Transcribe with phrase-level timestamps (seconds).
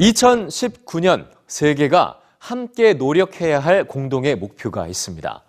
[0.00, 5.42] 2019년 세계가 함께 노력해야 할 공동의 목표가 있습니다.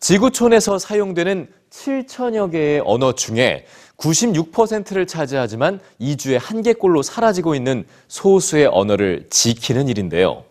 [0.00, 3.66] 지구촌에서 사용되는 7천여 개의 언어 중에
[3.98, 10.44] 96%를 차지하지만 2주에 한 개꼴로 사라지고 있는 소수의 언어를 지키는 일인데요.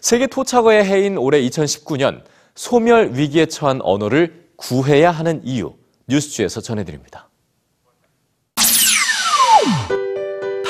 [0.00, 2.22] 세계 토착어의 해인 올해 2019년
[2.54, 5.74] 소멸 위기에 처한 언어를 구해야 하는 이유
[6.08, 7.27] 뉴스주에서 전해드립니다.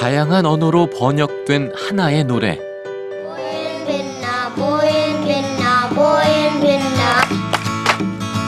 [0.08, 2.56] 다양한 언어로 번역된 하나의 노래.
[2.56, 7.28] 보인 빛나 보인 빛나 보인 빛나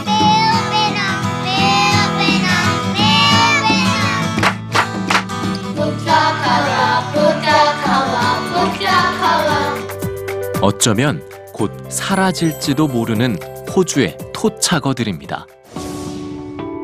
[0.06, 2.48] 매우 빛나 매우 빛나
[2.96, 4.06] 매우 빛나
[5.74, 6.73] 부탁하라
[7.12, 8.16] 부탁하라
[8.55, 9.77] 부탁하라
[10.62, 11.22] 어쩌면
[11.52, 13.36] 곧 사라질지도 모르는
[13.77, 15.47] 호주의 토착어들입니다.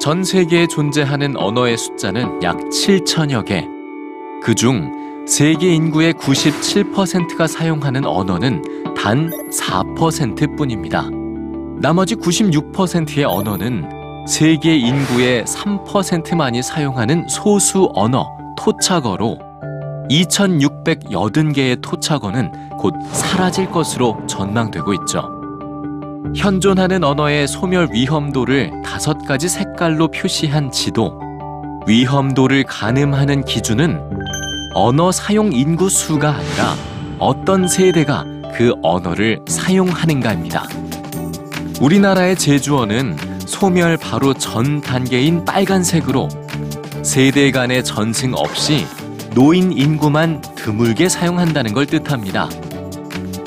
[0.02, 3.75] 전 세계에 존재하는 언어의 숫자는 약 7천여 개.
[4.46, 11.10] 그중 세계 인구의 97%가 사용하는 언어는 단 4%뿐입니다.
[11.80, 18.24] 나머지 96%의 언어는 세계 인구의 3%만이 사용하는 소수 언어,
[18.56, 19.36] 토착어로
[20.10, 25.28] 2,680개의 토착어는 곧 사라질 것으로 전망되고 있죠.
[26.36, 31.18] 현존하는 언어의 소멸 위험도를 다섯 가지 색깔로 표시한 지도.
[31.88, 34.16] 위험도를 가늠하는 기준은
[34.78, 36.76] 언어 사용 인구 수가 아니라
[37.18, 40.68] 어떤 세대가 그 언어를 사용하는가입니다.
[41.80, 43.16] 우리나라의 제주어는
[43.46, 46.28] 소멸 바로 전 단계인 빨간색으로
[47.02, 48.86] 세대 간의 전승 없이
[49.34, 52.50] 노인 인구만 드물게 사용한다는 걸 뜻합니다.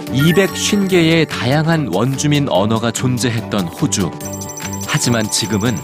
[0.08, 4.10] 250개의 다양한 원주민 언어가 존재했던 호주.
[4.88, 5.76] 하지만 지금은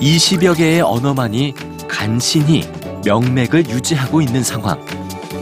[0.00, 1.54] 20여 개의 언어만이
[1.88, 2.62] 간신히
[3.04, 4.80] 명맥을 유지하고 있는 상황.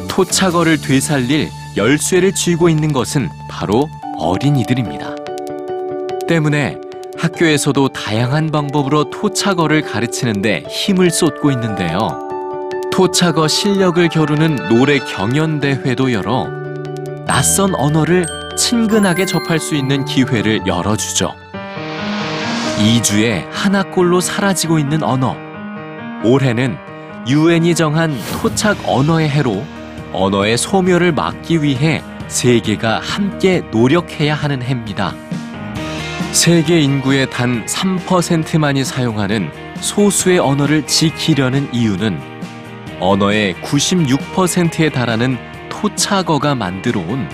[0.08, 5.16] 토착어를 되살릴 열쇠를 쥐고 있는 것은 바로 어린이들입니다.
[6.28, 6.76] 때문에
[7.18, 12.28] 학교에서도 다양한 방법으로 토착어를 가르치는데 힘을 쏟고 있는데요.
[12.90, 16.46] 토착어 실력을 겨루는 노래 경연 대회도 열어
[17.26, 18.26] 낯선 언어를
[18.58, 21.34] 친근하게 접할 수 있는 기회를 열어주죠.
[22.78, 25.36] 2주에 하나꼴로 사라지고 있는 언어.
[26.24, 26.91] 올해는
[27.26, 29.64] 유엔이 정한 토착 언어의 해로
[30.12, 35.14] 언어의 소멸을 막기 위해 세계가 함께 노력해야 하는 해입니다.
[36.32, 42.18] 세계 인구의 단 3%만이 사용하는 소수의 언어를 지키려는 이유는
[42.98, 47.28] 언어의 96%에 달하는 토착어가 만들어 온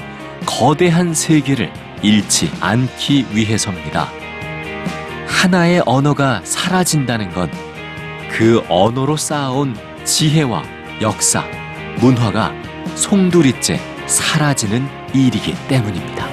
[0.44, 1.72] 거대한 세계를
[2.02, 4.08] 잃지 않기 위해서입니다.
[5.26, 7.50] 하나의 언어가 사라진다는 건
[8.30, 10.62] 그 언어로 쌓아온 지혜와
[11.00, 11.44] 역사,
[12.00, 12.52] 문화가
[12.94, 16.27] 송두리째 사라지는 일이기 때문입니다.